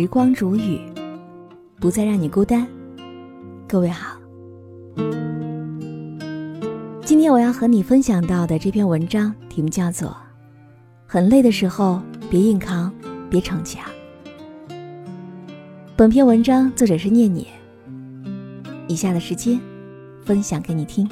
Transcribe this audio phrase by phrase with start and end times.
[0.00, 0.80] 时光煮雨，
[1.80, 2.64] 不再让你孤单。
[3.66, 4.16] 各位好，
[7.04, 10.10] 今天我要和你分享到的这篇文章题目叫做
[11.04, 12.00] 《很累的时候
[12.30, 12.94] 别硬扛，
[13.28, 13.84] 别逞强》。
[15.96, 17.44] 本篇文章作者是念念。
[18.86, 19.60] 以下的时间，
[20.24, 21.10] 分享给你听。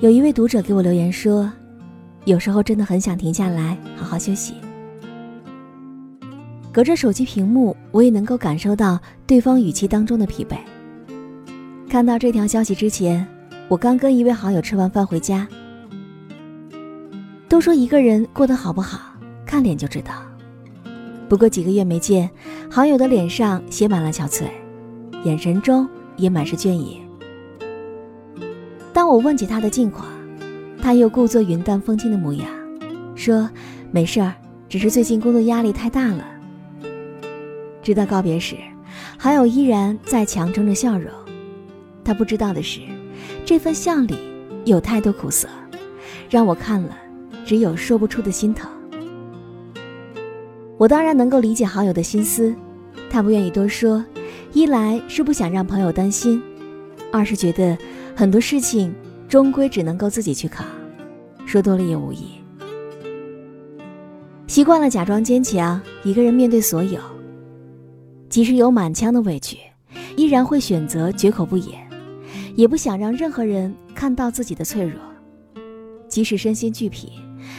[0.00, 1.52] 有一位读者给我留言说
[2.24, 4.54] ：“有时候真的很想停下来好好休息。”
[6.72, 10.56] 隔着手机屏幕，我也能够感受到对方语气当中的疲惫。
[11.88, 13.24] 看到这条消息之前，
[13.68, 15.46] 我刚跟一位好友吃完饭回家。
[17.48, 19.12] 都说一个人过得好不好，
[19.46, 20.14] 看脸就知道。
[21.28, 22.28] 不过几个月没见，
[22.68, 24.46] 好友的脸上写满了憔悴，
[25.22, 27.00] 眼神中也满是倦意。
[28.92, 30.08] 当我问起他的近况，
[30.84, 32.46] 他又故作云淡风轻的模样，
[33.14, 33.48] 说
[33.90, 34.34] ：“没事儿，
[34.68, 36.22] 只是最近工作压力太大了。”
[37.82, 38.54] 直到告别时，
[39.16, 41.10] 好友依然在强撑着笑容。
[42.04, 42.80] 他不知道的是，
[43.46, 44.14] 这份笑里
[44.66, 45.48] 有太多苦涩，
[46.28, 46.94] 让我看了
[47.46, 48.70] 只有说不出的心疼。
[50.76, 52.54] 我当然能够理解好友的心思，
[53.08, 54.04] 他不愿意多说，
[54.52, 56.42] 一来是不想让朋友担心，
[57.10, 57.74] 二是觉得。
[58.16, 58.94] 很多事情
[59.28, 60.66] 终归只能够自己去扛，
[61.46, 62.26] 说多了也无益。
[64.46, 67.00] 习惯了假装坚强，一个人面对所有，
[68.28, 69.58] 即使有满腔的委屈，
[70.16, 71.76] 依然会选择绝口不言，
[72.54, 75.00] 也不想让任何人看到自己的脆弱。
[76.08, 77.12] 即使身心俱疲，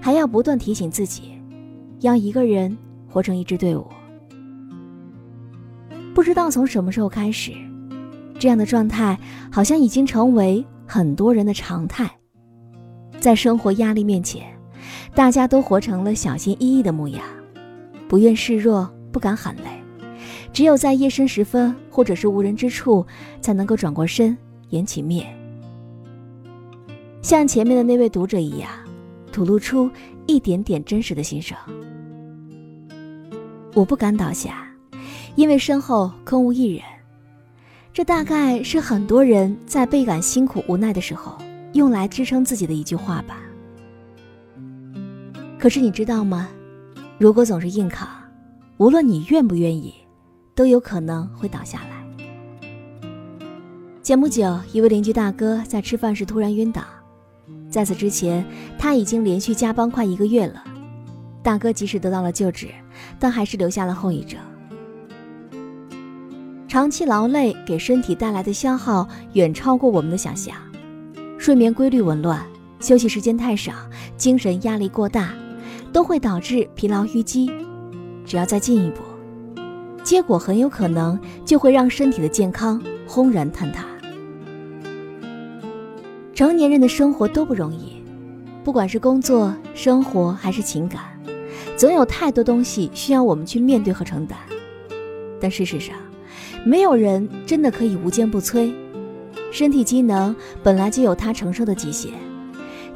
[0.00, 1.32] 还要不断提醒自己，
[2.00, 2.76] 要一个人
[3.08, 3.84] 活成一支队伍。
[6.14, 7.52] 不知道从什么时候开始。
[8.38, 9.18] 这样的状态
[9.50, 12.08] 好像已经成为很多人的常态，
[13.18, 14.46] 在生活压力面前，
[15.14, 17.22] 大家都活成了小心翼翼的模样，
[18.08, 19.64] 不愿示弱，不敢喊累，
[20.52, 23.04] 只有在夜深时分或者是无人之处，
[23.40, 24.36] 才能够转过身，
[24.70, 25.26] 掩起面，
[27.20, 28.70] 像前面的那位读者一样，
[29.32, 29.90] 吐露出
[30.26, 31.56] 一点点真实的心声。
[33.74, 34.66] 我不敢倒下，
[35.34, 36.82] 因为身后空无一人。
[37.96, 41.38] 这大概是很多人在倍感辛苦无奈的时候，
[41.72, 43.38] 用来支撑自己的一句话吧。
[45.58, 46.46] 可是你知道吗？
[47.16, 48.06] 如果总是硬扛，
[48.76, 49.94] 无论你愿不愿意，
[50.54, 53.08] 都有可能会倒下来。
[54.02, 56.82] 前不久，一位邻居大哥在吃饭时突然晕倒，
[57.70, 58.44] 在此之前，
[58.78, 60.62] 他已经连续加班快一个月了。
[61.42, 62.68] 大哥即使得到了救治，
[63.18, 64.38] 但还是留下了后遗症。
[66.76, 70.54] 长期劳累给身体带来的消耗远超过我们的想象，
[71.38, 72.46] 睡眠规律紊乱，
[72.80, 73.72] 休息时间太少，
[74.18, 75.32] 精神压力过大，
[75.90, 77.50] 都会导致疲劳淤积。
[78.26, 79.00] 只要再进一步，
[80.02, 83.86] 结果很有可能就会让身体的健康轰然坍塌。
[86.34, 87.96] 成年人的生活都不容易，
[88.62, 91.00] 不管是工作、生活还是情感，
[91.74, 94.38] 总有太多东西需要我们去面对和承担。
[95.40, 95.96] 但事实上，
[96.66, 98.74] 没有人真的可以无坚不摧，
[99.52, 100.34] 身体机能
[100.64, 102.10] 本来就有它承受的极限，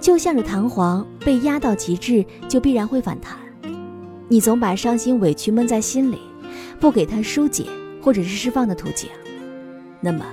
[0.00, 3.36] 就像是弹簧被压到极致就必然会反弹。
[4.26, 6.16] 你总把伤心委屈闷在心里，
[6.80, 7.66] 不给它疏解
[8.00, 9.10] 或者是释放的途径，
[10.00, 10.24] 那么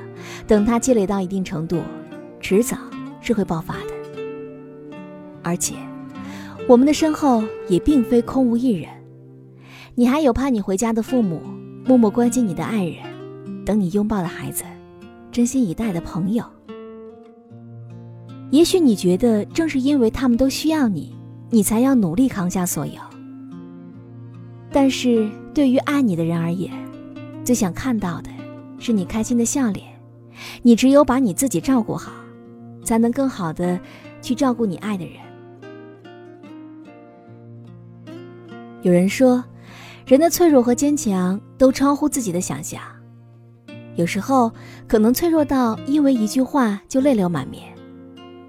[0.47, 1.81] 等它积累到一定程度，
[2.39, 2.77] 迟早
[3.19, 4.99] 是会爆发的。
[5.43, 5.75] 而且，
[6.69, 8.89] 我们的身后也并非空无一人，
[9.93, 11.41] 你还有盼你回家的父母，
[11.85, 13.14] 默默关心你的爱人。
[13.65, 14.63] 等你拥抱的孩子，
[15.31, 16.45] 真心以待的朋友。
[18.51, 21.13] 也许你觉得正是因为他们都需要你，
[21.49, 22.93] 你才要努力扛下所有。
[24.71, 26.71] 但是对于爱你的人而言，
[27.43, 28.29] 最想看到的
[28.77, 29.85] 是你开心的笑脸。
[30.61, 32.11] 你只有把你自己照顾好，
[32.83, 33.79] 才能更好的
[34.21, 35.15] 去照顾你爱的人。
[38.83, 39.43] 有人说，
[40.05, 42.79] 人的脆弱和坚强都超乎自己的想象。
[43.95, 44.51] 有时候
[44.87, 47.63] 可能脆弱到因为一句话就泪流满面，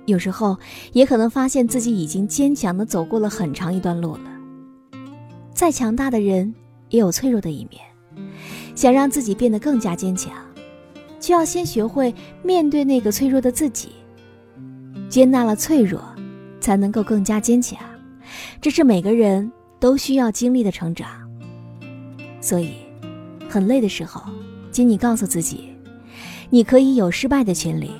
[0.04, 0.56] 有时候
[0.92, 4.30] 也可能发现自己已经坚强的走过了很长一段路了。
[5.54, 6.52] 再强大的人
[6.90, 7.80] 也有脆弱的一面，
[8.74, 10.32] 想让自己变得更加坚强，
[11.20, 13.90] 就要先学会面对那个脆弱的自己，
[15.08, 16.02] 接纳了脆弱，
[16.60, 17.78] 才能够更加坚强。
[18.60, 21.08] 这是每个人都需要经历的成长。
[22.40, 22.72] 所以，
[23.48, 24.20] 很累的时候。
[24.76, 25.70] 请你告诉自己，
[26.50, 27.92] 你可以有失败的权利。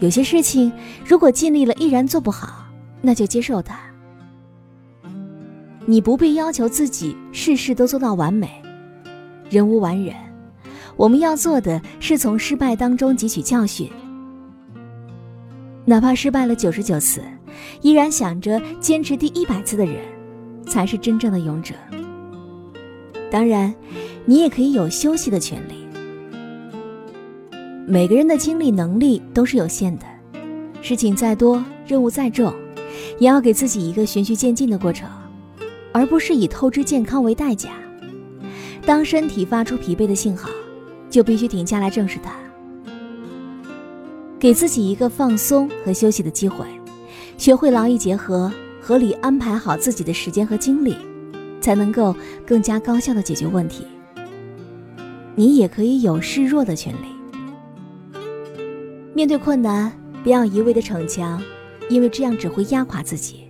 [0.00, 0.72] 有些事情，
[1.04, 2.66] 如果尽力了依然做不好，
[3.00, 3.78] 那就接受它。
[5.84, 8.60] 你不必要求自己事事都做到完美，
[9.48, 10.12] 人无完人。
[10.96, 13.88] 我们要做的是从失败当中汲取教训，
[15.84, 17.22] 哪怕失败了九十九次，
[17.80, 20.02] 依然想着坚持第一百次的人，
[20.66, 21.76] 才是真正的勇者。
[23.36, 23.74] 当然，
[24.24, 25.86] 你也可以有休息的权利。
[27.86, 30.06] 每个人的精力能力都是有限的，
[30.80, 32.50] 事情再多，任务再重，
[33.18, 35.06] 也要给自己一个循序渐进的过程。
[35.92, 37.72] 而不是以透支健康为代价。
[38.86, 40.48] 当身体发出疲惫的信号，
[41.10, 42.32] 就必须停下来正视它，
[44.38, 46.64] 给自己一个放松和休息的机会，
[47.36, 48.50] 学会劳逸结合，
[48.80, 50.96] 合理安排好自己的时间和精力，
[51.66, 52.14] 才能够
[52.46, 53.84] 更加高效的解决问题。
[55.34, 57.08] 你也可以有示弱的权利。
[59.12, 59.90] 面对困难，
[60.22, 61.42] 不要一味的逞强，
[61.90, 63.40] 因为这样只会压垮自己。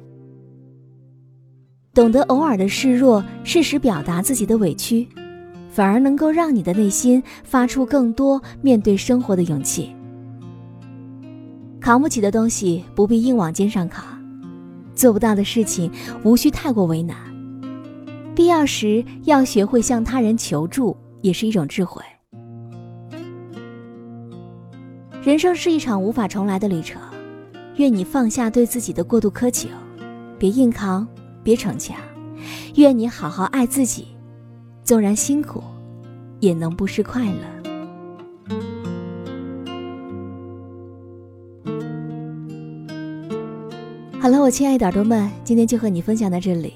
[1.92, 5.06] 懂得偶尔的示弱，适时表达自己的委屈，
[5.68, 9.94] 反而能够让你的内心发出更多面对生活的勇气。
[11.82, 14.02] 扛不起的东西不必硬往肩上扛，
[14.94, 15.90] 做不到的事情
[16.24, 17.35] 无需太过为难。
[18.36, 22.02] 必要时要学会向他人求助，也是一种智慧。
[25.22, 27.00] 人生是一场无法重来的旅程，
[27.76, 29.70] 愿你放下对自己的过度苛求，
[30.38, 31.08] 别硬扛。
[31.42, 31.96] 别逞强，
[32.74, 34.08] 愿你好好爱自己，
[34.82, 35.62] 纵然辛苦，
[36.40, 37.38] 也能不失快乐。
[44.20, 46.74] 好了，我亲爱的耳朵们，今天就和你分享到这里。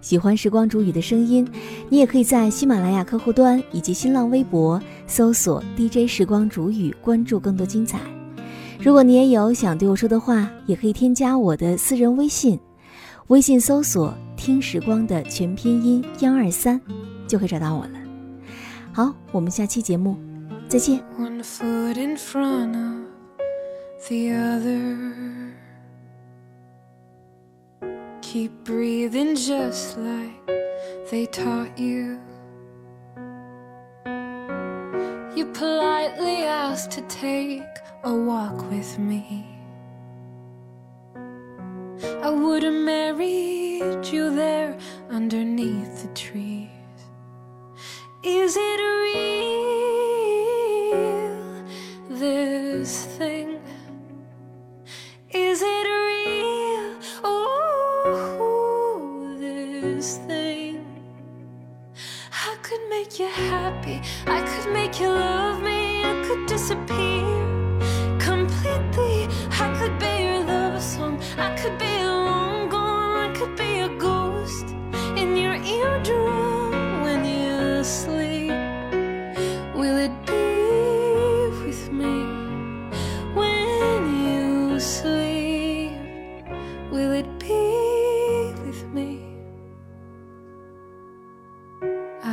[0.00, 1.46] 喜欢时光煮雨的声音，
[1.88, 8.00] 你也可以在喜马拉雅客户端以及新浪微博搜索 DJ 时光煮雨，关注更多精彩。
[8.80, 12.58] 如果你也有想对我说的话，也可以添加我的私人微信。
[13.26, 16.80] 微信搜索“听时光”的全拼音幺二三，
[17.28, 17.92] 就可以找到我了。
[18.92, 20.16] 好，我们下期节目
[20.66, 21.00] 再见。
[28.32, 30.46] Keep breathing just like
[31.10, 32.20] they taught you.
[35.34, 37.64] You politely asked to take
[38.04, 39.44] a walk with me.
[42.22, 44.78] I would have married you there
[45.10, 46.68] underneath the trees.
[48.22, 48.80] Is it
[50.94, 51.64] real,
[52.10, 53.29] this thing?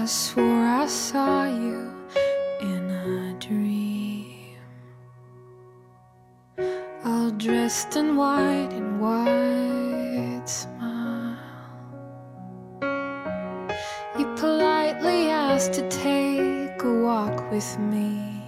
[0.07, 1.91] Dressed
[2.61, 4.55] in a dream
[7.03, 11.37] All dressed in white and white smile.
[14.17, 18.41] You politely asked to take a walk with me.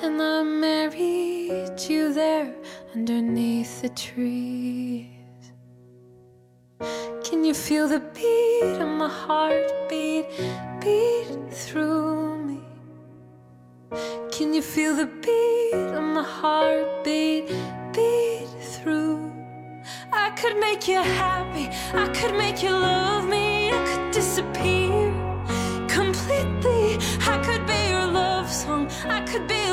[0.00, 2.54] And I married you there
[2.94, 5.15] underneath the trees.
[7.46, 10.26] Can you feel the beat of my heart beat,
[10.80, 12.60] beat through me?
[14.32, 17.46] Can you feel the beat of my heart beat,
[17.92, 19.32] beat through?
[20.12, 25.14] I could make you happy, I could make you love me, I could disappear
[25.86, 26.98] completely.
[27.32, 29.70] I could be your love song, I could be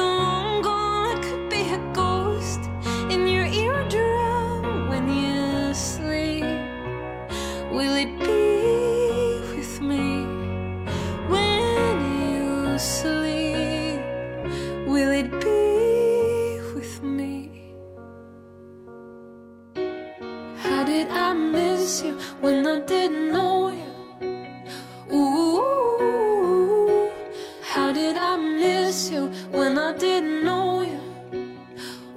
[30.23, 30.99] know you.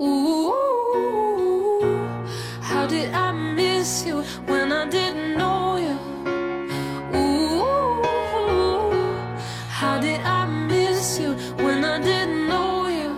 [0.01, 0.53] Ooh,
[2.61, 5.99] how did I miss you when I didn't know you?
[7.19, 8.03] Ooh,
[9.69, 11.35] how did I miss you
[11.65, 13.11] when I didn't know you?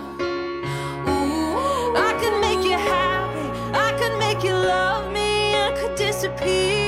[1.11, 3.47] Ooh, I could make you happy,
[3.85, 6.78] I could make you love me, I could disappear.